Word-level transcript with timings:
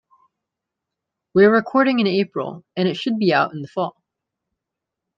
We're 1.35 1.53
recording 1.53 1.99
in 1.99 2.07
April, 2.07 2.65
and 2.75 2.87
it 2.87 2.95
should 2.97 3.19
be 3.19 3.31
out 3.35 3.53
in 3.53 3.61
the 3.61 3.67
fall. 3.67 4.01